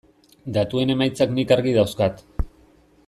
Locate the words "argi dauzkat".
1.57-2.25